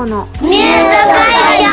[0.00, 0.26] 康介ようこの。
[0.26, 0.88] ミュート
[1.30, 1.70] 会場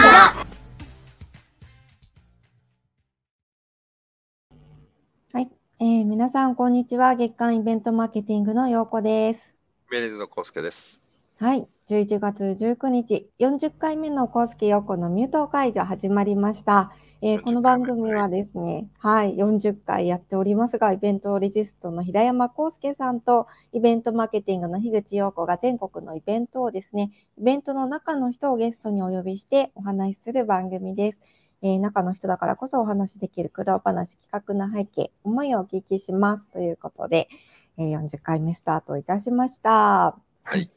[5.34, 7.16] はい、えー、皆さんこんにちは。
[7.16, 9.56] 月間イベントマーケティングのようこです。
[9.90, 11.00] ベリーズの康介です
[11.40, 11.68] はい。
[11.88, 19.36] 11月19日40回目の康介ようこのミュート会場始まりました、えーこの番組はですねはい。
[19.38, 31.20] 40回やっておりますがイベントレジストの平山康介さんとイベントマーケティングの樋口陽子が全国のイベントをですねイベントの中の人をゲストにお呼びしてお話しする番組です。
[31.62, 36.50] えー中の人だからこそお話しできる苦労話、企画の背景、思いをお聞きします。
[36.50, 37.30] ということで、
[37.78, 40.18] えー40回目スタートいたしました。
[40.44, 40.77] はい。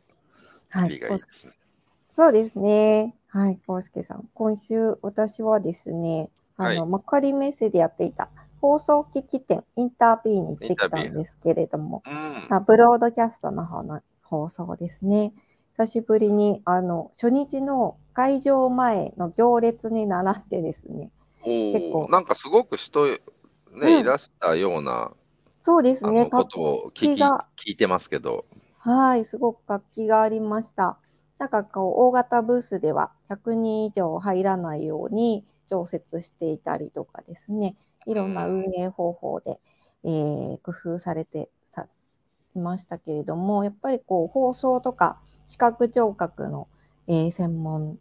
[0.71, 0.93] はい。
[0.95, 1.53] いいですね
[2.09, 3.15] そうですね。
[3.29, 3.59] はい。
[3.67, 4.29] コウスケさん。
[4.35, 8.29] 今週、私はですね、あの、はい幕張メッセでやっていた
[8.61, 15.33] 放送機器店、インタービューに行ってきたんですけれども、うんあブロードキャストの方の放送ですね。
[15.79, 21.11] 久しぶりに、あの、初日の会場前の行列に並んでですね、
[21.43, 23.19] お結構ーなんかすごく人ね、
[23.73, 25.13] うんいらしたような
[25.63, 27.23] そうですね、ことを聞き
[27.71, 28.45] 聞いてますけど
[28.81, 30.99] はい、すごく活気がありました。
[31.39, 39.61] なんかこう、大型ブースでは100人以上入らないように常設していたりとかですね、いろんな運営方法で、
[40.05, 41.87] えー工夫されてさ
[42.55, 46.69] いましたけれども、やっぱりこう、放送とか視覚聴覚の、
[47.09, 47.99] えー専門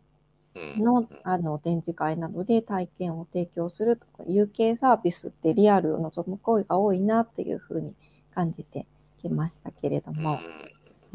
[0.55, 0.83] うん。
[0.83, 7.93] のあの展示会などで体験を提供するとか、有形サービスってリアルを望む声が多いなっていうふうに
[8.33, 8.87] 感じて
[9.21, 10.17] きましたけれどうん。
[10.17, 10.39] も、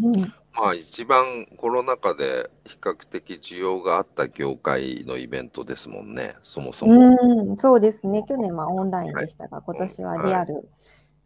[0.00, 0.20] うん。
[0.54, 7.16] まあ一番コロナ禍で比較的需要があった業界のイベントですもんね、そもそも。
[7.20, 8.24] うん、そうですね。
[8.28, 10.68] 去年はオンラインでしたが、今年はリアル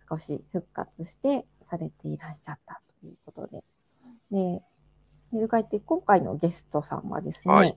[0.08, 3.62] 少し復活してされていらっしゃったということで。
[4.30, 4.62] で、
[5.32, 7.76] メルカリって今回のゲストさんはですね、はい。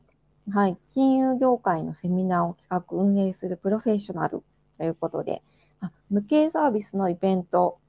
[0.50, 4.44] はい、金融業界のセミナーを企画運営するプロフェッショナル
[4.78, 5.44] ということで、
[5.82, 7.80] あ無形サービスのイベント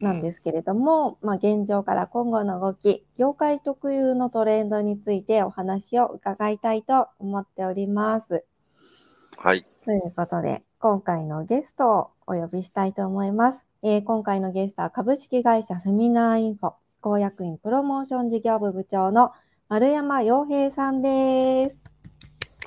[0.00, 8.44] なんですけれども、まあ、現状から今後の動き、業界特有のトレンドについてお話を伺いたいと思っております。
[9.36, 9.66] はい。
[9.84, 13.66] ということで、今回のゲストをお呼びしたいと思います。
[13.82, 19.32] えー今回のゲストは株式会社セミナーインフォ公約員プロモーション事業部部長の
[19.68, 21.84] 丸山洋平さんです。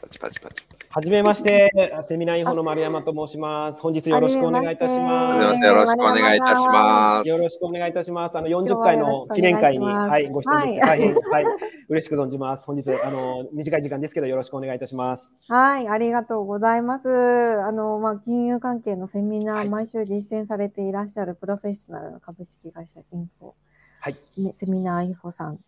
[0.02, 0.69] パチパチパチ。
[0.92, 3.80] はじめまして、セミナーインフォの丸山と申します。
[3.80, 7.30] 本日よろしくお願いいたしまません、よろしくお願いいたしますす。。
[7.30, 8.38] よろしくお願いいたします。
[8.40, 11.46] あの今日40回の記念会に、はい、ご出演できてはい大変、はい、
[11.90, 12.66] 嬉しく存じます。
[12.66, 15.36] 本日、あの短い時間ですけど、よろしくお願いいたします。
[15.48, 17.08] はい、ありがとうございます。
[17.08, 23.52] あの、まあ、金融関係のセミナー、はい毎週実践されていらっしゃるプロフェッショナルの株式会社インフォ、
[24.00, 25.60] はい、ねセミナーインフォさん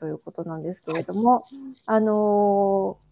[0.00, 1.44] ということなんですけれども、
[1.86, 3.04] あのー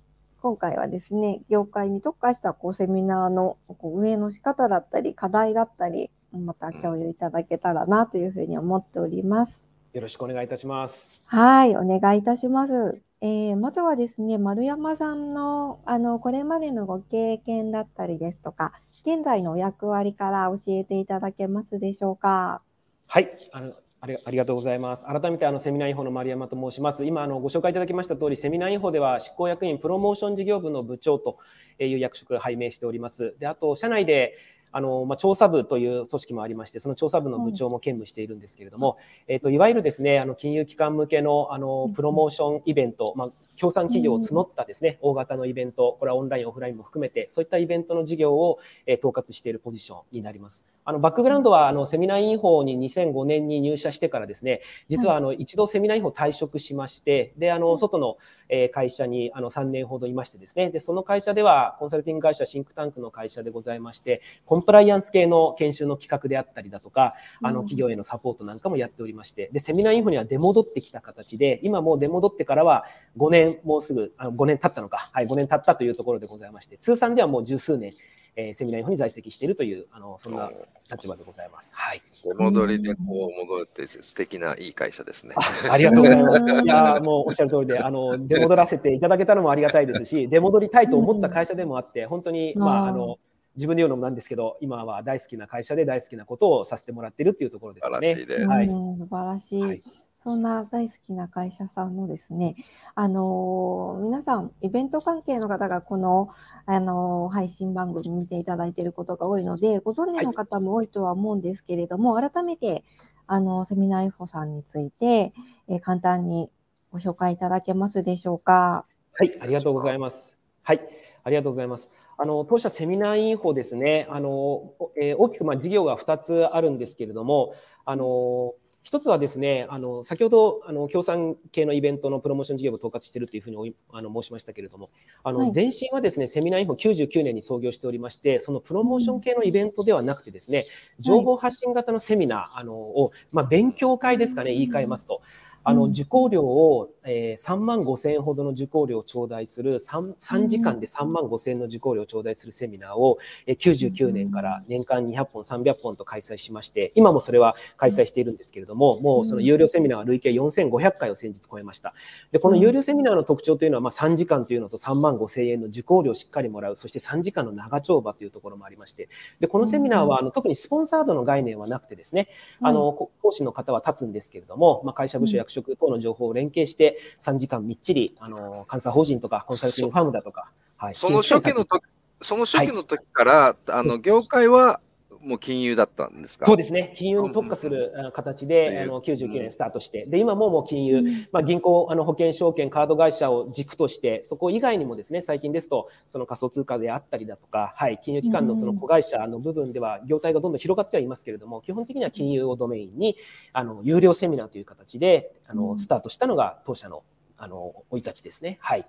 [0.43, 9.63] 今回はですね、業界に特化したこうセミナーのこう運営の仕方だったり、課題だったり、また共有いただけたらなというふうに思っております。
[9.93, 11.13] よろしくお願いいたします。
[11.27, 13.01] はい、お願いいたします。
[13.21, 18.73] えーまずはですね、丸山さんの、あの、これまでのご経験だったりですとか、
[19.07, 22.63] 現在のお役割から教えていただけますでしょうか？
[23.07, 25.05] はい、あのありありがとうございます。
[25.05, 27.05] 改めてあのセミナーインフォの丸山と申します。
[27.05, 31.39] 今あのご紹介いただきました通り、セミナーインフォでは執行役員プロモーション事業部の部長と
[31.79, 33.37] いう役職が拝命しております。
[33.39, 34.35] で、あと社内で
[34.73, 38.97] あのまあ、調査部という組織もありまして、その調査部の部長も兼務しているんですけれども、
[39.29, 50.65] えっ、といわゆるですね、あの金融機関向けのあのプロモーションイベント、まあ協賛企業を募ったですね、大型のイベント、これはオンライン、オフラインも含めて、そういったイベントの事業を、えー統括しているポジションになります。
[50.85, 58.17] あのバックグラウンドはあのセミナーインフォに2005年に入社してからですね、実はあの一度セミナーインフォ退職しまして、であの外の
[58.49, 67.55] えー会社にあの3年ほどいましてですね、でその会社ではコンサルティング会社シンクタンクの会社でございまして、コンプライアンス系の研修の企画であったりだとか、あうん。
[67.55, 72.85] の企業へのサポートなんかもやっておりまして、でセミナーインフォには出戻ってきた形で、今もう出戻ってからは
[73.19, 77.95] 5年もうすぐあの5年経ったのか、はい、5年経ったというところでございまして、通算ではもう十数年、
[78.37, 80.51] えーセミナーに在籍しているというあのそんな
[80.91, 81.71] 立場でございます。
[81.75, 82.03] はい。
[82.25, 85.35] お戻りでこう戻って素敵ないい会社ですね。
[85.71, 86.45] ありがとうございます。
[86.45, 93.19] うんいやーもうおっしゃる通りで、あの出戻らせていただけたのもありがたいですし、出戻りたいと思った会社でもあって、本当にまあーああの
[93.57, 98.27] 自分で言うのもなんですけど、今は大好きな会社で大好きなことをさせてもらってるっていうところですかね素晴らしい。
[98.27, 98.49] です。
[98.49, 99.63] はいうん素晴らしい。
[99.63, 99.83] はい
[100.23, 102.55] そんな大好きな会社さんのですね、
[102.95, 106.29] あのー皆さん、イベント関係の方がこの、
[106.67, 112.85] あのー配信番組見ていただいていることが多いので、ご存知の方も多いとは思うんですけれども、改めて、
[113.27, 115.33] あのセミナーインフォさんについて、
[115.69, 116.51] えー簡単に
[116.93, 118.85] ご紹介いただけますでしょうか？
[119.19, 120.39] はい、ありがとうございます。
[120.63, 120.81] はい、
[121.25, 121.91] ありがとうございます。
[122.17, 127.55] あの当社セミナーインフォですね、あのえー、大きくまあ事業が2つあるんですけれども、
[127.85, 134.91] あの一つはですね、あの先ほどあの協賛系のイベントのプロモーション事業を統括しているというふうにあの申しましたけれども、
[135.23, 140.67] あの、はい、前身はですね、セミナーインフォ99年に創業しておりまして、そのプロモーション系のイベントではなくてですね、
[140.99, 145.23] 情報発信型のセミナーあのを、まあ、勉強会ですかね、言い換えますと。
[145.65, 161.95] あの受講料を、えー、3万5千円ほどの受講料を頂戴する 3, 3時間で3万5千円の受講料を頂戴するセミナーを、えー、99年から年間200本300本と開催しまして今もそれは開催しているんですけれどももうその有料セミナーは累計4500回を先日超えました。
[162.31, 169.09] でこの有料セミナーの特徴というのは、まあ、3時間というのと3万5千円の受講料をしっかりもらうそして3時間の長丁場というところもありまして
[169.41, 172.29] でこのセミナーはあの特にスポンサードの概念はなくてですね
[172.61, 181.85] あの講師の方は立つんですけれども、まあ、会社部署役職等の情報を連携して、3時間みっちり、あの、監査法人とか、コンサルティングファームだとか、はい、その初期の時
[182.23, 184.81] その初期の時から、はい、あの業界は
[185.23, 186.47] もう金融だったんですか？
[186.47, 203.17] そうですね、金融に特化する形で、あの99年スタートして、で今ももう金融、まあ、銀行、あの保険証券、カード会社を軸として、そこ以外にもですね最近ですと、その仮想通貨であったりだとか、はい、金融機関のその子会社の部分では、業態がどんどん広がってはいますけれども、基本的には金融をドメインに、
[203.53, 207.05] あの有料セミナーという形であのスタートしたのが当社の
[207.39, 208.59] あの生い立ちですね。
[208.61, 208.87] はい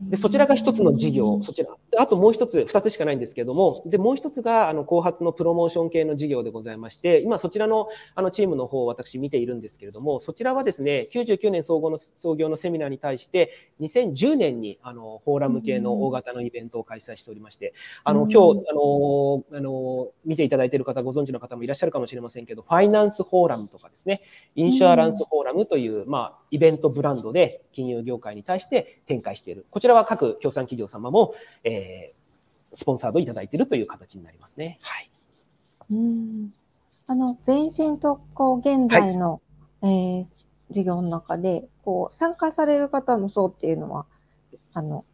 [0.00, 1.70] でそちらが一つの事業、そちら。
[1.98, 17.72] あともう一つ、二つしかないんですけれども、で、もう一つが、あの、後発のプロモーション系の事業でございまして、今そちらの、あの、チームの方を私見ているんですけれども、そちらはですね、99年総合の創業のセミナーに対して、2010年に、あの、フォーラム系の大型のイベントを開催しておりまして、
[18.04, 24.20] あの、今日、あの、あの、見ていただいている方、ご存知の方もいらっしゃるかもしれませんけど、ファイナンスフォーラムとかですね、
[24.56, 29.66] インシュアランスフォーラムという、まあ、イベントブランドで金融業界に対して展開している。
[29.70, 31.34] こちらは各協賛企業様も、
[31.64, 34.78] えー、スポンサードいただいているという形になりますね。
[34.82, 35.10] はい。
[35.90, 36.50] うん
[37.08, 39.40] あの前身とこう現在の、
[39.80, 40.26] はい、えー、
[40.70, 44.06] 事業の中でこう参加される方の層っていうのは
[44.72, 45.04] あの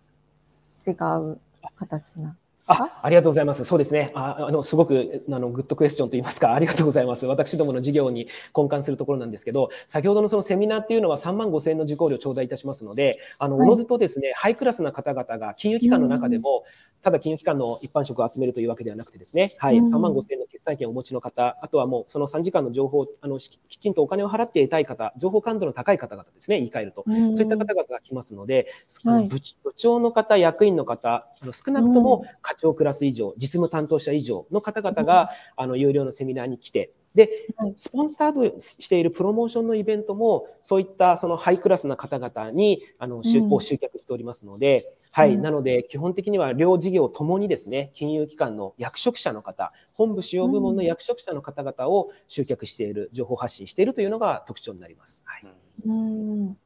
[0.87, 1.38] 違う
[1.76, 3.64] 形なあありがとうございます。
[3.64, 4.12] そうですね。
[4.14, 7.26] ああのすごくあのグッドクエスチョンといいますか、ありがとうございます。
[7.26, 16.64] 私どもの事業に根幹するところなんですけど、先ほどのそのセミナーっていうのは3万5千円の受講料頂戴いたしますので、あの、おのずとですね、ハイクラスな方々が金融機関の中でも、
[17.02, 28.68] ただ金融機関の一般職を集めるというわけではなくてですね、はい、3万5千円の決済権をお持ちの方、あとはもうその3時間の情報あのきちんとお金を払って得たい方、情報感度の高い方々ですね、言い換えると、そういった方々が来ますので、
[29.04, 29.40] はい、部
[29.76, 55.22] 長の方、役員の方、あの少なくとも課長クラス以上、実務担当者以上の方々が、あの有料のセミナーに来て、で、スポンサードしているプロモーションのイベントも、そういったそのハイクラスな方々にあの、うん、を集客しておりますので、はい、うん、なので基本的には両事業ともにですね、金融機関の役職者の方、本部主要部門の役職者の方々を集客している、情報発信しているというのが特徴になります。
[55.24, 55.46] はい、
[55.84, 56.56] うん。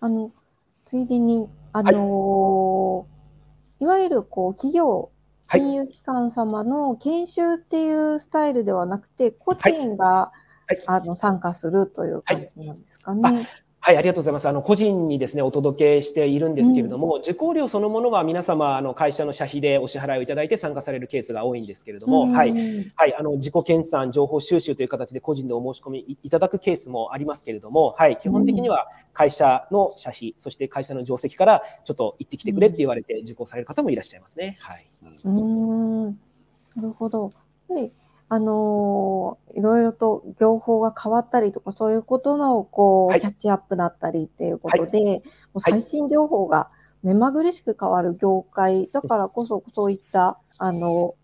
[0.00, 0.30] あの
[0.84, 3.04] ついでに、あのーは
[3.80, 5.10] い、いわゆるこう企業
[5.50, 10.30] 金融機関様の研修っていうスタイルではなくて、個人が、は
[10.70, 13.48] い、あの参加するという感じなんですかね。
[13.82, 14.46] はい、ありがとうございます。
[14.46, 22.52] あの、個人にですね、お届けしているんですけれども、うん、受講料そのものは皆様、あの、会社の社費でお支払いをいただいて参加されるケースが多いんですけれども、うん、はい、
[22.94, 34.58] はい、あの、自己研鑽、情報収集という形で個人でお申し込みいただくケースもありますけれども、はい、基本的には会社の社費、そして会社の定石からちょっと行ってきてくれって言われて受講される方もいらっしゃいますね。
[34.60, 34.90] はい。
[35.24, 36.06] うん、
[36.76, 37.32] なるほど。
[37.68, 37.92] で
[38.32, 45.22] あのー、いろいろと業法が変わったりとか、そういうことのこう、はい、キャッチアップだったりっていうことで、はい、も
[45.56, 46.70] う最新情報が
[47.02, 51.16] 目まぐるしく変わる業界だからこそ、そういったあの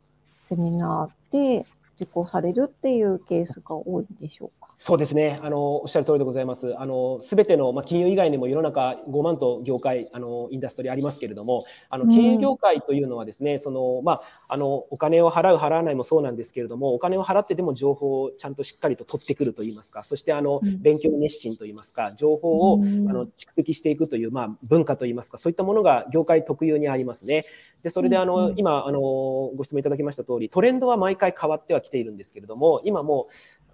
[0.48, 4.65] セミナーで受講されるっていうケースが多いんでしょうか？
[4.78, 5.38] そうですね。
[5.42, 6.74] あの、おっしゃる通りでございます。
[6.78, 27.46] あの、すべての、まあ、金融以外にも世の中5万と業界、あの、インダストリーありますけれども、あの、金融業界というのはですね、うん、その、まあ、あの、お金を払う、払わないもそうなんですけれども、お金を払ってでも情報をちゃんとしっかりと取ってくるといいますか、そして、あの、勉強熱心といいますか、情報を、うん、あの、蓄積していくという、まあ、文化といいますか、そういったものが業界特有にありますね。
[27.82, 33.28] で、それで、あの、今、あの、ご質問いただきました通り、トレンドは毎回変わってはきているんですけれども、今も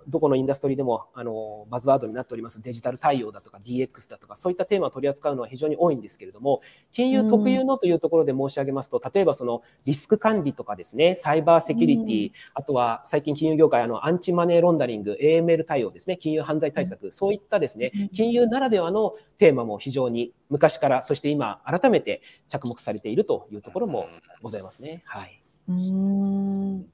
[0.09, 6.61] どこのインダストリーでもあのバズワードになっておりますデジタル対応だとか DX だとかそういったテーマを取り扱うのは非常に多いんですけれども
[6.92, 24.09] 金融特有のというところで申し上げますと、例えばそのリスク管理とかですねサイバーセキュリティ、あとは最近金融業界あのアンチマネーロンダリング AML 対応ですね金融犯罪対策、そういったですね金融ならではのテーマも非常に昔からそして今改めて着目されているというところも
[24.42, 25.02] ございますね。
[25.06, 25.42] はい。
[25.68, 26.87] うん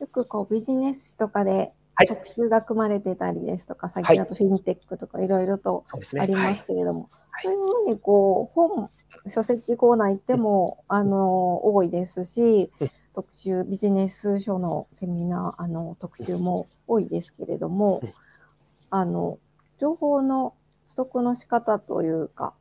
[0.00, 2.08] よくこうビジネスとかではい。
[2.08, 5.84] 特集が組まれてたりですとか、最近だとフィンテックとかいろいろと。
[6.20, 7.44] ありまはいすけれども、はい。
[7.44, 8.90] そういうふうにこう本、
[9.28, 18.12] 書籍コーナー行っても、あの多いですしうん、特集、ビジネス書のセミナー、あの特集も多いですけれどもうん、
[18.90, 19.38] あの
[19.78, 20.52] 情報の
[20.84, 22.52] 取得の仕方というか、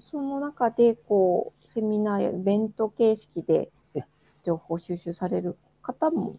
[0.00, 4.04] その中でこうセミナーやイベント形式でうん。
[4.42, 6.38] 情報収集される方もはい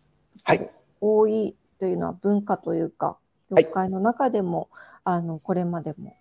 [1.01, 3.17] 多いというのは文化というか、はい
[3.49, 4.67] 業界の中でも、
[5.05, 6.17] あのこれまでも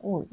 [0.00, 0.26] 多い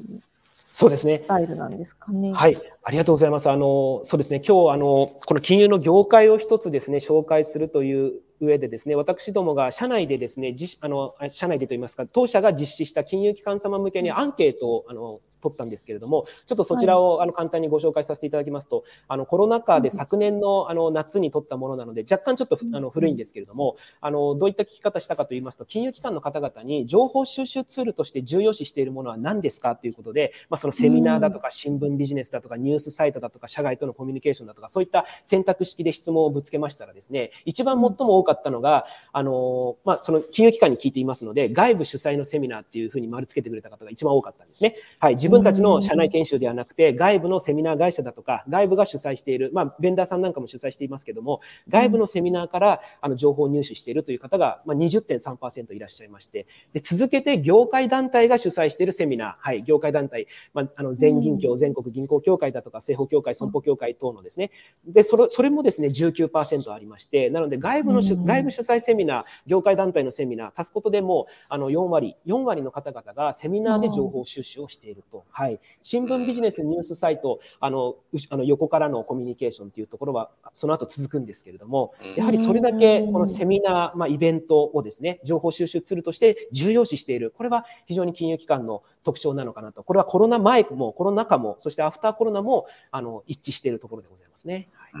[0.72, 1.26] そうですねス。
[1.26, 2.32] タイルなんですかね。
[2.32, 3.48] はい、ありがとうございます。
[3.48, 44.76] あの、そうですね、今日、あの、この金融の業界を一つですね、紹介するという上でですね、私どもが社内でですね、自あの、あ社内でといいますか、当社が実施した金融機関様向けにアンケートを、あの、取ったんですけれども、ちょっとそちらを、あの簡単にご紹介させていただきますと、あのコロナ禍で昨年のあの夏に取ったものなので、若干ちょっとふあの古いんですけれども、あのどういった聞き方したかといいますと、金融機関の方々に情報収集ツールとして重要視しているものは何ですかということで、まあ、そのセミナーだとか新聞ビジネスだとかニュースサイトだとか社外とのコミュニケーションだとかそういった選択式で質問をぶつけましたらですね、一番最も多かったのが、あのまあ、その金融機関に聞いていますので、外部主催のセミナーっていうふうに丸つけてくれた方が一番多かったんですね。
[44.98, 64.50] はい、自分たちの社内研修ではなくて、外部のセミナー会社だとか、外部が主催している、まあ、ベンダーさんなんかも主催していますけども、外部のセミナーからあの情報を入手しているという方が、まあ、20.3%いらっしゃいまして、で続けて業界団体が主催しているセミナー、はい、業界団体、まあ、あの全銀協、全国銀行協会だとか、政法協会、損保協会等のですね、
[64.86, 68.24] でそれそれもですね19%ありまして、なので外部の主、うん。
[68.24, 75.23] 外部主催セミナー、業界団体のセミナー、足すことでもうあの4割、4割の方々がセミナーで情報収集をしていると。
[75.30, 87.32] はい、新聞ビジネスニュースサイト、あのうしあの横からのコミュニケーションというところは、その後続くんですけれども、やはりそれだけこのセミナー、まあ、イベントをですね、情報収集ツールとして重要視している。
[87.36, 89.82] これは非常に金融機関の特徴なのかなと。
[89.82, 94.68] これはコロナ前もコロナ禍も、そしてアフターコロナもあの一致しているところでございますね。
[94.72, 94.92] はい、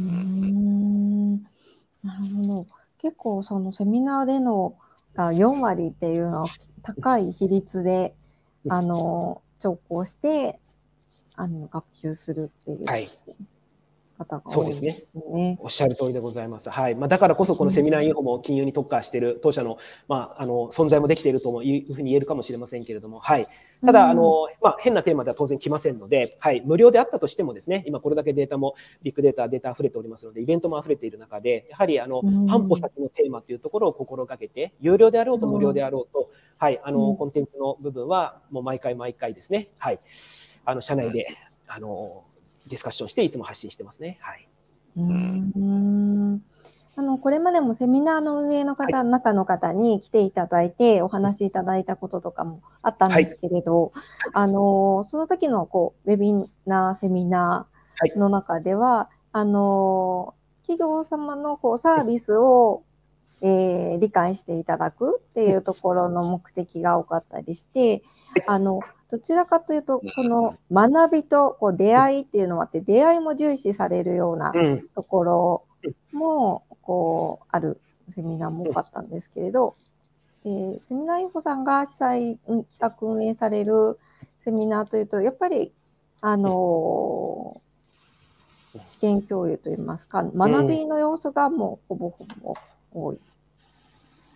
[0.00, 1.42] うん
[2.02, 2.66] なるほど。
[2.98, 4.74] 結構そのセミナーでの
[5.14, 6.48] が4割っていうのは
[6.82, 8.27] 高い比率で、うん
[8.68, 10.58] あの聴講して
[11.34, 12.84] あの学習するっていう。
[12.84, 13.10] はい。
[14.18, 15.58] 方がそうで多いですすねね。
[15.60, 16.70] おっしゃる通りでございます。
[16.70, 16.94] はい。
[16.94, 23.48] まあ、だからこそこのセミナーインフォも金融に特化している当社の、まあ、あの、存在もできているともいうふうに言えるかもしれませんけれども、はい。
[23.84, 26.62] ただ、あの、まあ、変なテーマでは当然来ませんので、はい。
[26.64, 36.80] 無料であったとしてもですね、今これだけデータも、ビッグデータ、データ溢れておりますので、イベントも溢れている中で、やはり、あの、うん半歩先のテーマというところを心がけて、有料であろうと無料であろうと、はい。
[36.82, 40.00] あの、うんコンテンツの部分は、もう毎回毎回ですね、はい。
[40.64, 41.26] あの、社内で、
[41.66, 42.24] あの、
[42.68, 44.18] ディスカッションしていつも発信してますね。
[44.20, 44.48] はい。
[44.96, 46.42] うーん。
[46.96, 53.92] あのこれまでもセミナーの運営の方、中の方に来ていただいてお話しいただいたこととかもあったんですけれど、
[54.32, 56.32] あのその時のこうウェビ
[56.66, 62.82] ナー、セミナーの中では、あの企業様のこうサービスを、
[63.42, 68.02] えー理解していただくっていうところの目的が多かったりして、
[68.46, 68.80] あの
[69.10, 74.88] どちらかというと、この学びとこう出会いっていうのはあって、出会いも重視されるようなうん。
[74.94, 75.64] ところ
[76.12, 77.80] もこうある
[78.14, 79.76] セミナーも多かったんですけれど、
[80.44, 83.98] えーセミナーインフォさんが主催、うん企画運営される
[84.44, 85.72] セミナーというと、やっぱり、
[86.20, 87.68] あのー
[88.86, 92.54] 知見共有といいますか、学びの要素がもうほぼほぼ
[92.92, 93.18] 多い。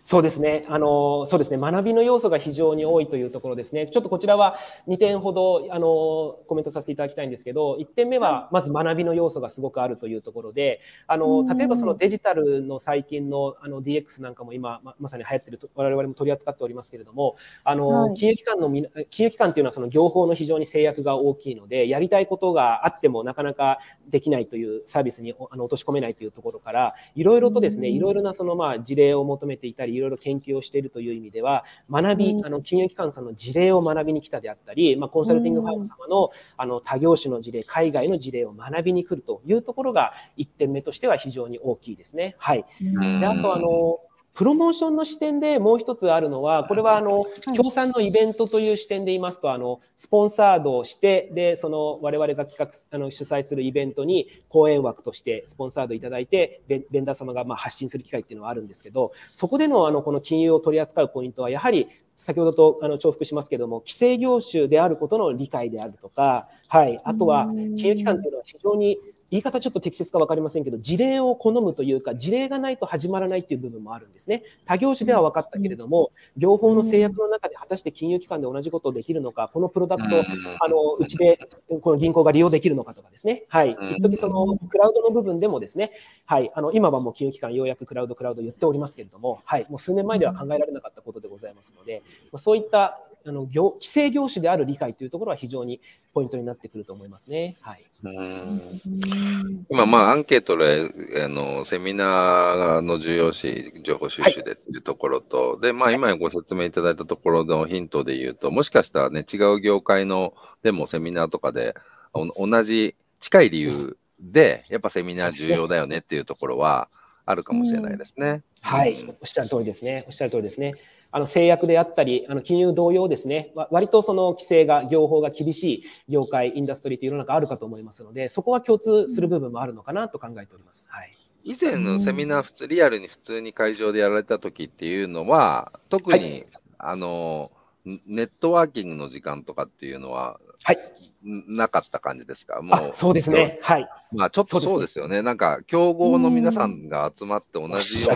[0.05, 0.65] そうですね。
[0.67, 1.57] あの、そうですね。
[1.57, 3.87] 学びの要素が非常に多いというところですね。
[3.87, 18.69] ちょっとこちらは2点ほど、あの、コメントさせていただきたいんですけど、1点目は、まず学びの要素がすごくあるというところで、あの、例えばそのデジタルの最近のあの DX なんかも今、ままさに流行ってると、我々も取り扱っておりますけれども、あの、はい金融機関の
[19.09, 23.79] 金融機関っていうのはその業法の非常に制約が大きいので、やりたいことがあってもなかなか
[24.09, 42.35] できないというサービスにあの落とし込めないというところから、いろいろとですね、うんいろいろなそのまあ事例を求めていたり、いろいろ研究をしているという意味では、学び、うんあの金融機関さんの事例を学びに来たであったり、まあ、コンサルティングファーム様のあの他業種の事例、海外の事例を学びに来るというところが1点目としては非常に大きいですね。
[42.37, 42.65] はい。
[42.81, 43.99] んで、あとあの、
[44.33, 67.45] プロモーションの視点でもう一つあるのは、これはあの、協賛のイベントという視点で言いますと、あの、スポンサードをして、で、その我々が企画、あの、主催するイベントに講演枠としてスポンサードいただいて、ベンダー様がまあ発信する機会っていうのはあるんですけど、そこでのあの、この金融を取り扱うポイントは、やはり先ほどとあの重複しますけれども、規制業種であることの理解であるとか、はい、あとは
[67.77, 68.97] 金融機関というのは非常に
[69.33, 74.43] 言い方ちょっと適切か分かりませんけど、事例を好むというか、事例がないと始まらないっていう部分もあるんですね。
[74.63, 80.23] 他業種では分かったけれども、業法の制約の中で果たして金融機関で同じことをできるのか、このプロダクト、
[80.59, 81.39] あのうちで
[81.81, 83.45] この銀行が利用できるのかとかですね。
[83.47, 83.75] はい。
[83.97, 85.93] 一時そのクラウドの部分でもですね、
[86.25, 86.51] はい。
[86.53, 89.65] あの今はもう金融機関ようやくクラウドクラウド言っておりますけれども、はい。
[89.67, 92.03] もう数年前では考えられなかったことでございますので、
[92.37, 95.79] そういったあの業規制業種である理解というところは非常に
[96.13, 97.55] ポイントになってくると思いますね。
[97.61, 111.75] はい、うん今、まあ、アンケートであのセミナーの重要視、情報収集でっていうところと、はい、でまあ、今ご説明いただいたところのヒントで言うと、もしかしたらね、違う業界のでもセミナーとかで、
[112.13, 116.89] 同じ近い理由で、やっぱセミナー重要だよねっていうところは
[117.25, 118.41] あるかもしれないですね。
[118.61, 120.03] はい、おっしゃる通りですね。
[120.07, 120.75] おっしゃる通りですね。
[121.15, 130.87] あの制約であったり、あの金融同様ですね、割とその規制が、業法が厳しい業界、インダストリーという世の中あるかと思いますので、そこは共通する部分もあるのかなと考えております。
[130.89, 131.15] はい。
[131.43, 136.47] 以前のセミナー、普通、リアルに普通に会場でやられた時っていうのは、特に、はい、
[136.79, 137.51] あの、
[137.85, 140.79] ネットワーキングの時間とかっていうのは、はい。
[141.25, 142.89] なかった感じですか、もう。
[142.93, 143.59] そうですね。
[143.61, 143.89] はい。
[144.11, 145.21] まあ、ちょっとそうですよね。
[145.21, 148.15] なんか、競合の皆さんが集まって同じよ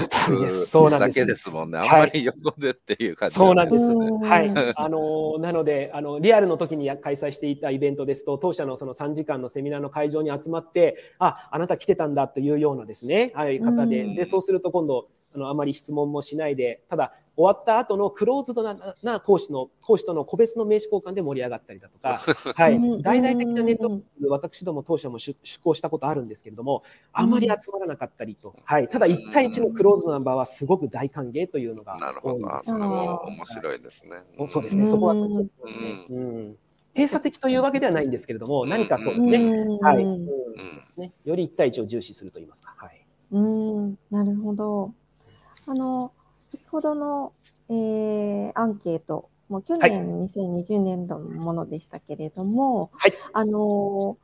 [0.88, 1.78] うだけですもんね。
[1.78, 3.86] あんまり横でっていう感じ、そうなんです。
[3.86, 4.74] はい。
[4.76, 22.18] あの、なので、あの、リアルの時に開催していたイベントですと、当社のその3時間のセミナーの会場に集まって、あ、あなた来てたんだというようなですね、ああいう方で、で、そうすると今度、あのあまり質問もしないで、ただ終わった後のクローズドなな講師の講師との個別の名刺交換で盛り上がったりだとか、
[22.58, 26.82] はい、大々的なネットワーク、私ども当社も出向したことあるんですけれども、
[27.14, 32.72] あまり集まらなかったりと、はい、ただ1対1のクローズドナンバーはすごく大歓迎というのが多いんです。
[32.72, 34.24] なるほど、面白いですね。
[34.48, 42.74] そうですね、そこは、閉鎖的というわけではないんですけれども、何かそうですね、はい、うん、そうですね、より1対1を重視すると言いますか。
[42.76, 44.00] はい、うん。
[44.10, 44.92] なるほど。
[45.68, 46.12] あの、
[46.52, 47.34] 先ほどの、
[47.70, 53.14] えー、アンケート、もう去年2020年度のものでしたけれども、はい。
[53.34, 54.18] あの、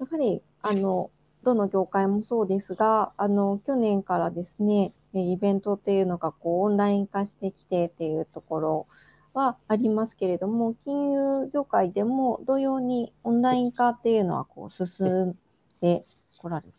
[0.00, 1.10] やはり、あの、
[1.42, 8.86] どの業界もそうですが、あの、去年からですね、イベントっていうのがこうオンライン化してきてっていうところ
[9.34, 15.36] はありますけれども、金融業界でも同様にオンライン化っていうのはこう進ん
[15.80, 16.06] で
[16.38, 16.72] こられて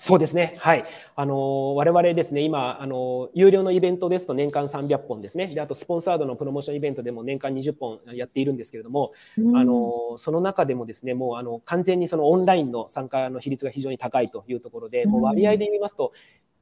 [0.00, 0.54] そうですね。
[0.60, 0.84] はい。
[1.16, 5.48] あの、我々ですね、今、あの、有料のイベントですと年間300本ですね。
[5.48, 16.12] で、あと、スポンサードのプロモーションイベントでも年間20本やっているんですけれども、うん、あの、その中でもですね、もう、あの、完全にそのオンラインの参加の比率が非常に高いというところで、もう割合で見ますと、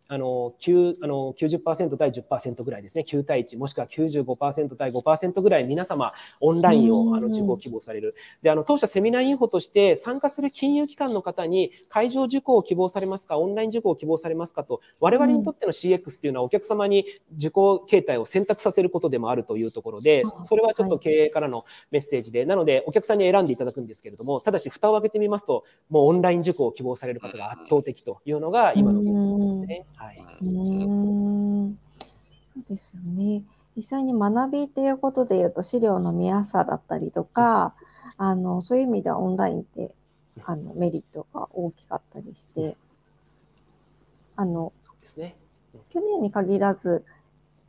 [0.09, 8.15] あの9あの90%対10%ぐらいですね、9対1、もしくは95%対5%ぐらい皆様、オンラインをあの受講希望される。
[8.43, 29.87] で、あの当社セミナーインフォとして参加する金融機関の方に会場受講を希望されますか、オンライン受講を希望されますかと、我々にとっての CX っていうのはお客様に受講形態を選択させることでもあるというところで、それはちょっと経営からのメッセージで、なのでお客さんに選んでいただくんですけれども、ただし蓋を開けてみますと、もうオンライン受講を希望される方が圧倒的というのが今の現状ですね。
[29.97, 30.17] はい。
[30.43, 31.79] うん
[32.55, 33.43] そうですよね。
[33.77, 37.75] 実際に学びっていうことで言うと、資料の見やすさだったりとか、
[38.17, 39.93] あの、そういう意味ではオンラインって、
[40.45, 42.77] あの、メリットが大きかったりして、
[44.37, 45.37] あの、そうですね。
[45.91, 47.05] 去年に限らず、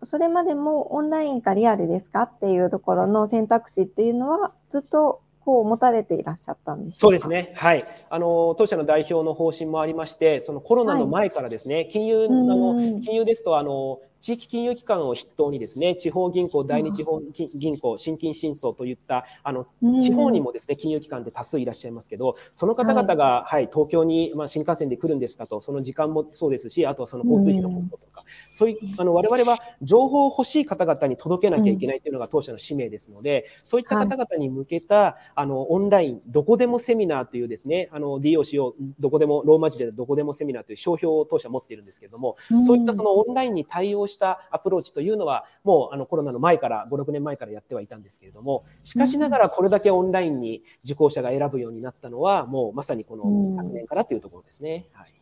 [0.04, 7.54] それまでもオンラインかリアルですかっていうところの選択肢っていうのは、ずっとこう持たれていらっしゃったんですそうですね。
[7.56, 7.88] はい。
[8.10, 17.22] あの、当社の代表の方針もありまして、そのコロナの前からですね、はい、金融、あの、金融ですと、あの、地域金融機関を筆頭にですね、地方銀行、第二地方
[17.56, 19.68] 銀行、新金新層といった、あの、
[20.00, 54.88] 地方にもですね、金融機関で多数いらっしゃいますけど、その方々が、はい、東京に、まあ、新幹線で来るんですかと、その時間もそうですし、あとはその交通費のコストとか、そういう、あの、我々は情報を欲しい方々に届けなきゃいけないというのが当社の使命ですので、そういった方々に向けた、あの、オンライン、どこでもセミナーというですね、あの、DOC をどこでも、ローマ字でどこでもセミナーという商標を当社持っているんですけれども、そういったそのオンラインに対応したアプローチというのは、もうあのコロナの前から、5、6年前からやってはいたんですけれども、しかしながらこれだけオンラインに受講者が選ぶようになったのは、もうまさにこの昨年からというところですね。
[54.94, 55.14] はい、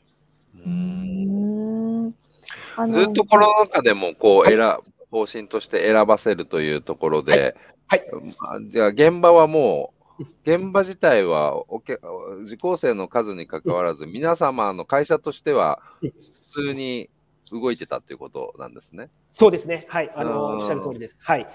[0.65, 2.15] うん。
[2.77, 4.59] あのずっとコロナ禍でもこう選、
[5.11, 7.55] 方針として選ばせるというところで、
[7.87, 8.03] はい。
[8.39, 11.99] まあじゃあ現場はもう、現場自体はおけ
[12.45, 17.09] 受講生の数にかかわらず、皆様の会社としてはうん普通に
[17.51, 19.09] 動いてたということなんですね。
[19.31, 19.85] そうですね。
[19.89, 20.11] はい。
[20.15, 21.19] あの、おっしゃる通りです。
[21.21, 21.47] はい。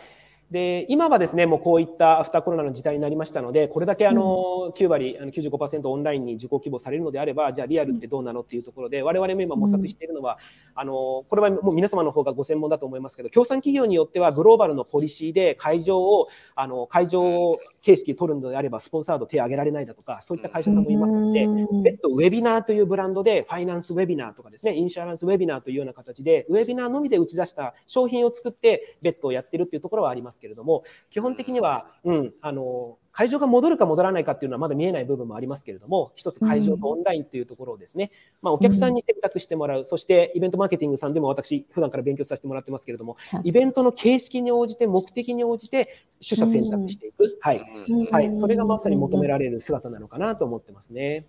[0.51, 10.39] で、今はですね、もうこういったアフターコロナの時代になりましたので、これだけあの、9割、あの95%オンラインに受講希望されるのであれば、じゃあリアルってどうなのっていうところで、我々も今模索しているのは、
[10.75, 21.83] あの、これはもう皆様の方がご専門だと思いますけど、協賛企業によってはグローバルのポリシーで会場を、あの、会場形式取るのであれば、スポンサード手を挙げられないだとか、そういった会社さんもいますので、うん。
[21.83, 47.39] 別途ウェビナーというブランドで、ファイナンスウェビナーとかですね、インシュアランスウェビナーというような形で、ウェビナーのみで打ち出した商品を作って、別途をやってるっていうところはありますけれども、基本的には、うん、あの、会場が戻るか戻らないかっていうのはまだ見えない部分もありますけれども、一つ会場とオンラインというところをですね、まあ、お客さんに選択してもらう、そしてイベントマーケティングさんでも私、普段から勉強させてもらってますけれどもはい、イベントの形式に応じて、目的に応じて、取捨選択していく。
[47.41, 47.63] はい。
[47.89, 48.35] うんはい。
[48.35, 51.27] それがまさに求められる姿なのかなと思ってますね。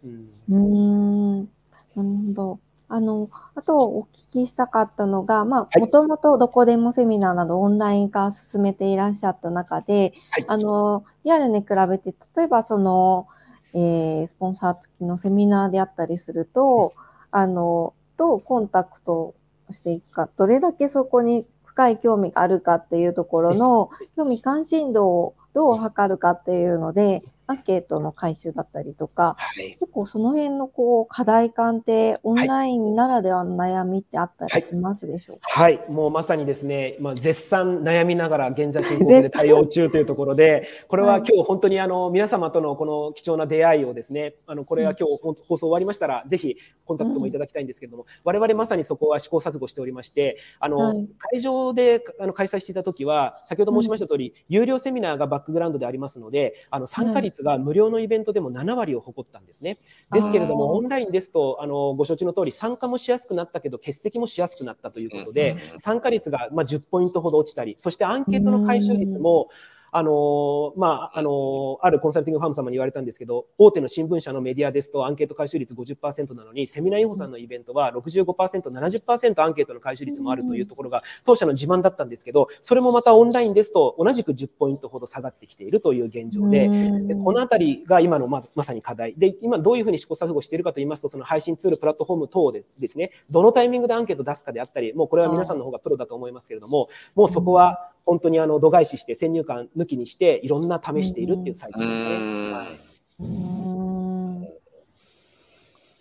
[0.50, 1.50] うん
[1.95, 2.60] なるほど。
[2.92, 5.80] あの、あとお聞きしたかったのが、まあ、はい。
[5.80, 10.46] もともとどこでもセミナーなどオンライン化進めていらっしゃった中で、はい。
[10.46, 13.28] あの、リアルに比べて、例えばその、
[13.74, 16.94] えースポンサー付きのセミナーであったりすると、
[17.32, 19.36] あの、どうコンタクト
[19.70, 29.78] していくか、どれだけそこに深い興味があるかっていうところの、興味関心度をどう測るかっていうので、アンケートの回収だったりとか、はい。
[29.80, 51.08] 結構その辺のこう課題感ってオンラインならではの悩みってあったりしますでしょうか、はい、もうまさにですね、まあ、絶賛悩みながら現在進行形で対応中というところで、これは今日本当にあの皆様とのこの貴重な出会いをですね、あのこれは今日放送終わりましたら、ぜひコンタクトもいただきたいんですけれども、我々まさにそこは試行錯誤しておりまして、あの、はい。
[51.18, 59.80] 会場であの開催していた時は、先ほど申しました通り、有料セミナーがバックグラウンドでありますので、あの参加率が無料のイベントでも7割を誇ったんですね。
[60.12, 69.50] ですけれども、オンラインですと、あのご承知の通り、参加もしやすくなったけど、欠席もしやすくなったということで、うん参加率がまあ10ポイントほど落ちたり、そしてアンケートの回収率も、
[69.94, 86.70] あのまあ、あのあるコンサルティングファーム様に言われたんですけど、大手の新聞社のメディアですと、アンケート回収率50%なのに、セミナーインフォさんのイベントは65%、70%アンケートの回収率もあるというところが、当社の自慢だったんですけど、それもまたオンラインですと、同じく10ポイントほど下がってきているという現状で、
[87.08, 89.16] でこのあたりが今のままさに課題。
[89.18, 102.42] で、今どういうふうに試行錯誤しているかと言いますと、その配信ツール、プラットフォーム等でですね、どのタイミングでアンケート出すかであったり、もうこれは皆さんの方がプロだと思いますけれども、もうそこは本当にあの度外視して、先入観抜きにして、いろんな試しているっていう最中ですね。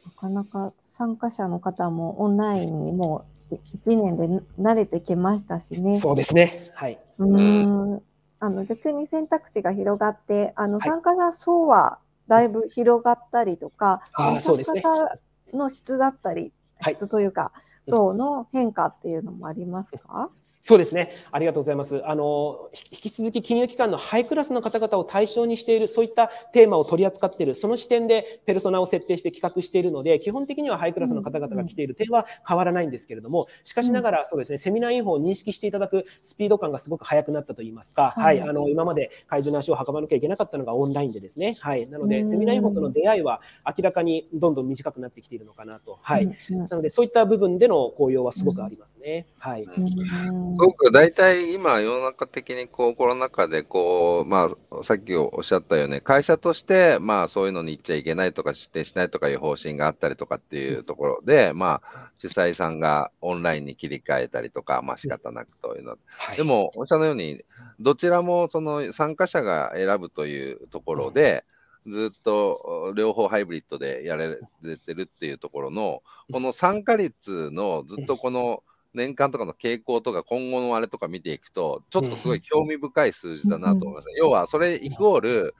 [0.04, 4.26] なかなか参加者の方もオンラインにもう1年で
[4.58, 5.98] 慣れてきましたしね。
[5.98, 6.70] そうですね。
[6.74, 6.98] はい。
[7.18, 8.02] うーん
[8.42, 15.18] あの逆に選択肢が広がって、あのはい参加者層はだいぶ広がったりとか、あーそうですね参加
[15.52, 17.52] 者の質だったり、はい質というか、
[17.86, 20.30] 層の変化っていうのもありますか？
[20.62, 21.12] そうですね。
[21.32, 22.06] ありがとうございます。
[22.06, 41.88] あの、ひ引き続き金融機関のハイクラスの方々を対象にしている、そういったテーマを取り扱っている、その視点でペルソナを設定して企画しているので、基本的にはハイクラスの方々が来ている点は変わらないんですけれども、しかしながら、そうですね、セミナーインフォを認識していただくスピード感がすごく速くなったといいますか、ははいい、あの、今まで会場に足を運ばなきゃいけなかったのがオンラインでですね、はい。
[41.88, 45.98] なので、うんセミナーインフォとの出会いは明らかにどんどん短くなってきているのかなと。
[46.02, 46.24] はい。
[46.24, 49.26] うんなので、そういった部分での効用はすごくありますね。
[49.38, 49.66] はい。
[50.50, 65.96] うんすごく大体今、世の中的にこうコロナ禍でこう、まあ、さっきおっしゃったように、会社として、まあ、そういうのに行っちゃいけないとか、指定しないとかいう方針があったりとかっていうところで、まあ、主催さんがオンラインに切り替えたりとか、まあ仕方なくというの。
[66.08, 66.34] は。
[66.34, 66.36] い。
[66.36, 67.42] でも、おっしゃるように、
[67.78, 71.44] どちらもその参加者が選ぶというところで、
[71.86, 74.28] ずっと両方ハイブリッドでやら
[74.62, 78.62] れてるっていうところの、この参加率のずっとこの
[78.94, 84.08] 年間とかの傾向とか今後のあれとか見ていくと、ちょっとすごい興味深い数字だなと思います。
[84.16, 85.54] 要は、それイコール、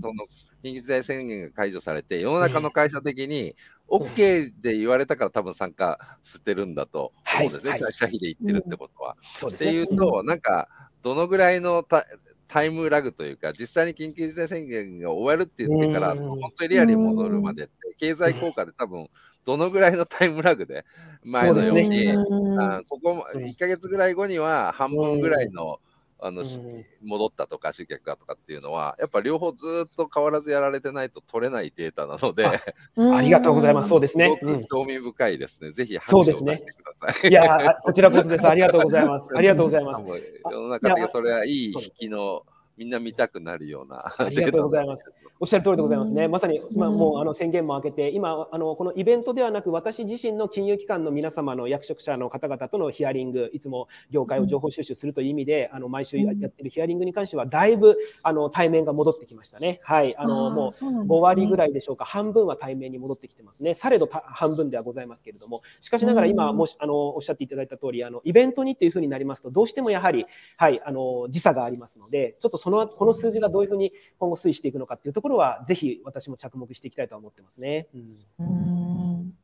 [0.00, 0.26] その
[0.62, 3.54] 緊急事態宣言が解除されて、世の中の会社的に
[3.88, 9.16] OK で言われたから多分参加してるんだと思うんですね、は社費で言ってるってことは。
[9.48, 9.72] うですね。
[9.72, 10.68] いうと、なんか、
[11.02, 12.06] どのぐらいのタ
[12.48, 19.08] タイムラグというか、実際に緊急事態宣言が終わるって言ってから、本当にリアルに戻るまでって、経済効果で多分、
[19.44, 20.84] どのぐらいのタイムラグで、
[21.22, 22.60] 前のように、うん。
[22.60, 25.78] あここも1ヶ月ぐらい後には半分ぐらいの
[26.20, 32.52] あの、うん戻ったとか集客がとかっていうのは、やっぱ両方ずっと変わらずやられてないと取れないデータなので、あ
[33.16, 33.88] ありがとうございます。
[33.88, 34.36] そうですね。
[34.40, 35.70] すうんごく興味深いですね。
[35.70, 37.30] ぜひそうですね話を出してください。
[37.30, 38.48] いや、こちらこそです。
[38.48, 39.28] ありがとうございます。
[39.34, 40.02] ありがとうございます。
[40.50, 42.44] 世の中でそれはいい引きの、
[42.78, 44.14] みんな見たくなるような。
[44.18, 45.10] ありがとうございます。
[45.40, 46.24] おっしゃる通りでございますね。
[46.24, 59.78] うんまさに今うんもうあの宣言も開けて、今あのこのイベントではなく私自身の金融機関の皆様の役職者の方々とのヒアリング、いつも業界を情報収集するという意味で、あの毎週やってるヒアリングに関してはだいぶあの対面が戻ってきましたね。
[59.82, 61.68] はい、あのもう5割ぐらい。
[61.68, 77.88] いでしょうか、半分は対面に戻ってきてますね、されどた半分ではございますけれども、しかしながら今、うんもしあのおっしゃっていただいた通り、あのイベントにっていうふうになりますと、どうしてもやはり、はい、あの時差がありますので、ちょっとそのこの数字がどういうふうに今後推移していくのかっていうところは、ぜひ私も着目していきたいと思ってますね。
[77.94, 78.18] うん。
[78.40, 79.34] うん。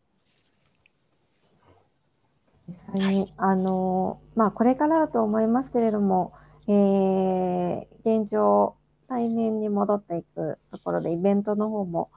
[2.68, 6.34] 実際に、あの、まあ、これからだと思いますけれども、
[6.68, 8.76] えー現状、
[9.08, 12.10] 対面に戻っていくところで、イベントの方も、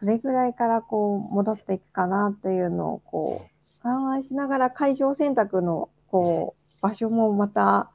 [0.00, 3.46] どれぐらいからこう戻っていくかなというのをこ
[3.80, 7.90] う考えしながら会場選択のこう場所もまた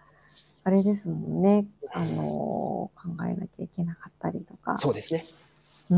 [0.65, 2.91] あれですもんね、あの考
[3.29, 4.77] えなきゃいけなかったりとか。
[4.77, 5.25] そうですね。
[5.89, 5.97] うー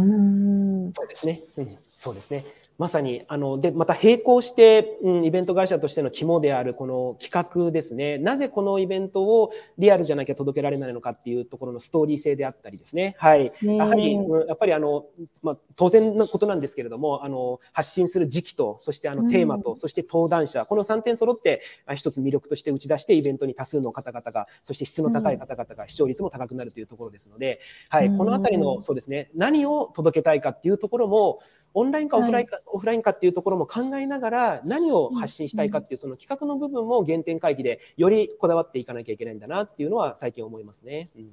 [0.89, 1.43] んそうですね。
[1.57, 2.45] うん、そうですね。
[2.77, 8.17] まさに、あの、で、また並行して、うん、イベント会社としての肝であるこの企画ですね。
[8.17, 13.15] なぜこのイベントをリアルじゃなきゃ届けられないのかっていうところのストーリー性であったりですね。
[13.17, 13.53] はい。
[13.61, 15.05] ねやはり、うんやっぱりあの、
[15.41, 27.59] まあ、当然のことなんですけれども、あの、発信する時期と、そしてあの、テーマと、うんそして登壇者、この3点揃って、あ一つ魅力として打ち出して、イベントに多数の方々が、そして質の高い方々が視聴率も高くなるというところですので、
[27.89, 31.39] はい、うんこのあたりの、そうですね、何を届けたいかっていうところも、
[31.73, 41.09] オンラインかオフラインか、オフラインかっていうところも考えながら、何を発信したいかっていう、その企画の部分も原点回帰で、よりこだわっていかなきゃいけないんだなっていうのは、最近思いますね。
[41.15, 41.31] うん。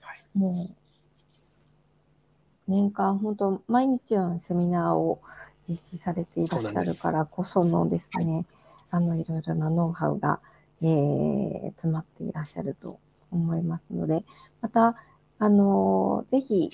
[0.00, 0.38] はい。
[0.38, 0.74] もう、
[2.66, 5.20] 年間本当、毎日のセミナーを
[5.68, 8.46] 実施されていらっしゃるからこそのですね、
[8.90, 10.40] あの、いろいろなノウハウが、
[10.82, 12.98] えー詰まっていらっしゃると
[13.30, 14.24] 思いますので、
[14.60, 14.96] また、
[15.38, 16.70] あのぜひ、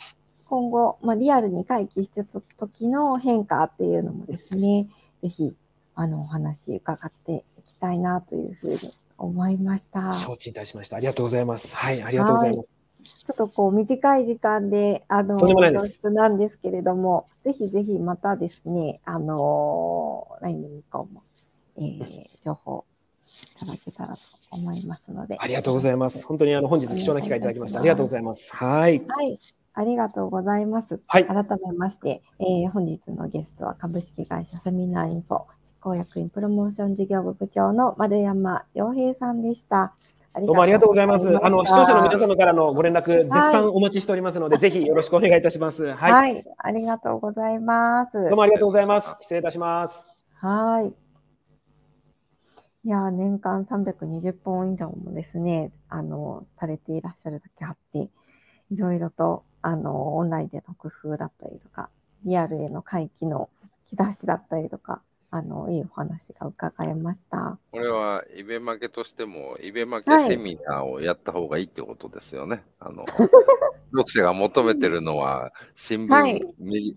[0.51, 4.89] 今後、まあ、リアルに回帰してた時の変化っていうのもですね、
[5.23, 5.55] ぜひ、
[5.95, 10.13] あの、お話伺っていきたいなというふうに思いました。
[10.15, 10.97] 承知いたしました。
[10.97, 11.77] ありがとうございます。
[11.77, 12.69] はい、ありがとうございます。
[13.25, 21.23] ちょっとこう短い時間で、あの、教室なんですけれども、ぜひぜひまたですね、あのー、来年以降も、
[21.77, 22.85] えー、情報
[23.57, 25.37] いただけたらと思いますので。
[25.39, 26.27] ありがとうございます。
[26.27, 27.79] 本当にあの本日貴重な機会いただきました。
[27.79, 28.55] ありがとうございます。
[28.57, 29.01] はい。
[29.07, 29.39] はい、
[29.73, 31.01] ありがとうございます。
[31.07, 31.27] はい。
[31.27, 39.95] 改めまして、えー本日のゲストは株式会社セミナーインフォ執行役員プロモーション事業部部長の丸山洋平さんでした。
[40.35, 41.29] どうもありがとうございます。
[41.29, 45.93] あの視聴者の皆さん様からのご連絡、絶賛お待ちしておりますので、ぜひよろしくお願いいたします。
[45.93, 46.13] はい。
[46.13, 48.21] はい、ありがとうございます。
[48.21, 49.17] どうもありがとうございます。
[49.21, 50.07] 失礼いたします。
[50.35, 50.95] はい。
[52.83, 58.09] いやー、年間320本以上もですね、あの、されていらっしゃるだけあって、
[58.71, 61.91] いろいろと、あの、オンラインでの工夫だったりとか、
[62.25, 63.49] リアルへの回帰の
[63.97, 67.57] 兆しだったりとか、あの、いいお話が伺えました。
[67.71, 72.65] これはイベ負けとしても、イベ負けはいセミナーをやった方がいいってことですよね。
[72.81, 73.05] あの
[73.93, 76.43] 読者が求めてるのは、新聞、はい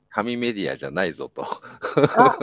[0.09, 1.45] 紙メディアじゃないぞと。
[1.45, 2.37] あ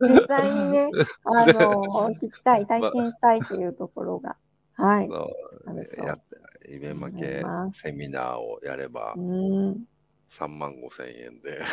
[0.00, 0.90] 実際にね、
[1.24, 1.84] あの、
[2.20, 4.36] 聞きたい、体験したいというところが、
[4.74, 5.08] はい。
[5.08, 5.28] の
[5.66, 6.18] あるとや
[6.68, 9.84] イベ負けセミナーをやればうーん。
[10.28, 11.62] 3万5千円で。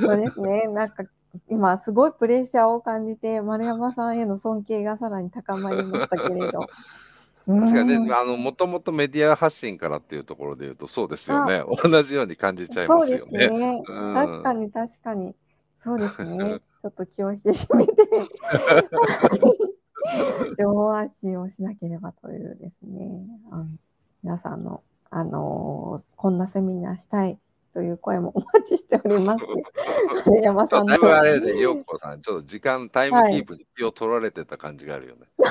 [0.00, 0.68] そうですね。
[0.68, 1.04] なんか、
[1.48, 6.66] 今、すごいプレッシャーを感じて、丸山さんへの尊敬がさらに高まりましたけれど。
[7.44, 11.64] 確かにうんね、あの、もともとメディア発信からっていうところで言うと、そうですよね。
[11.82, 13.48] 同じように感じちゃいそうでますよね。
[13.48, 13.82] すね。
[13.86, 15.34] うん確かに、確かに。
[15.76, 16.60] そうですね。
[16.82, 17.92] ちょっと気を引き締めて、
[20.58, 23.26] 情報発信をしなければというですね。
[23.52, 23.78] うん
[24.22, 27.38] 皆さんの、あのーこんなセミナーしたい
[27.74, 29.44] という声もお待ちしております。
[30.30, 30.98] 丸山さんのだい。
[31.00, 35.26] ぶあれで、ようこさん、ちょっと時間、タイムキープに気を取られてた感じがあるよね。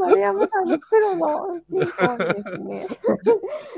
[0.00, 2.86] 丸山さんのプロの進行にですね、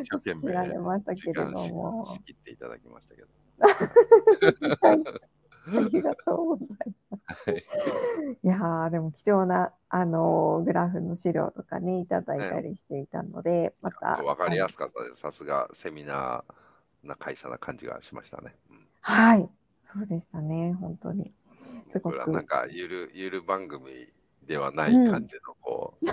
[0.00, 2.06] 一生懸命見られました時けれど間しも。
[2.06, 3.28] 仕切っていただきましたけど。
[4.80, 5.02] はい
[5.72, 6.99] ありがとうございます。
[8.60, 14.22] やーでも貴重な、あのーグラフの資料とかね、いただいたりしていたので、また。
[14.22, 15.20] わかりやすかったです。
[15.20, 18.54] さすがセミナーな会社な感じがしましたね。
[18.70, 19.48] うんはい。
[19.84, 21.32] そうでしたね、本当に。
[21.88, 22.30] すごく。
[22.30, 23.90] なんかゆるゆる番組
[24.46, 26.06] ではないうん感じのこう、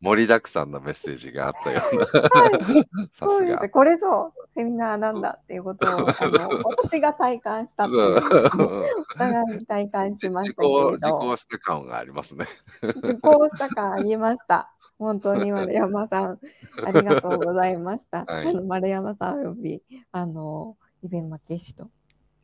[0.00, 2.06] 盛りだくさんのメッセージがあったような。
[2.06, 2.88] はい。
[3.12, 3.68] さすが。
[3.68, 8.84] これぞセミナーなんだっていうことを、あの 私が体感したっていううんお
[9.16, 10.98] 互いに体感しましたけど、
[11.36, 12.46] 己した感がありますね。
[12.82, 14.70] 受講した感ありました。
[14.98, 16.38] 本当に丸山さん、
[16.84, 18.24] ありがとうございました。
[18.24, 21.90] はいあの丸山さんおよび、あの、イベマケシと、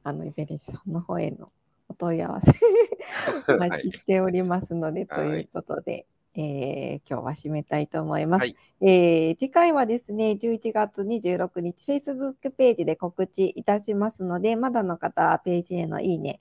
[0.02, 1.52] あの、イベレシさんの方への
[1.90, 2.52] お問い合わせ、
[3.52, 8.42] お待ちしておりますので、はいということで、えー今日は締めたいと思います。
[8.42, 16.38] はいえー次回はですね、11月26日、Facebook ページで告知いたしますので、まだの方はページへのいいね、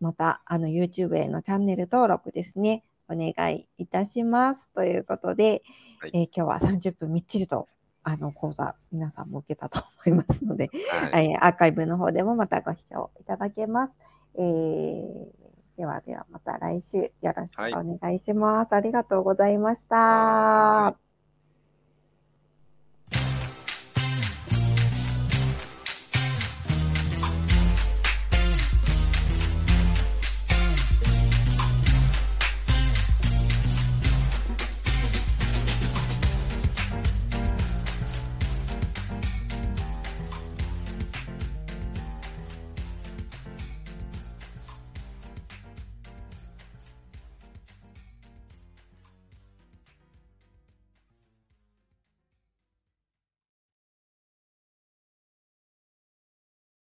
[0.00, 4.70] また、あの、YouTube へのチャンネル登録ですね、お願いいたします。
[4.70, 5.62] ということで、
[6.00, 7.68] はいえー今日は30分みっちりと、
[8.04, 10.70] あの、講座、皆さんも受けたと思いますので、
[11.10, 11.26] はい。
[11.26, 13.92] えーアーカイブの方でもまたご視聴いただけます。
[14.34, 15.38] えー
[15.76, 18.74] ではではまた来週よろしくお願いします。
[18.74, 19.96] ありがとうございました。
[19.96, 21.07] は